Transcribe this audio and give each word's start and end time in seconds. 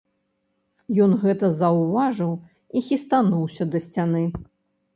Ён 1.05 1.11
гэта 1.25 1.45
заўважыў 1.59 2.33
і 2.77 2.85
хістануўся 2.89 3.71
да 3.77 3.87
сцяны. 3.87 4.23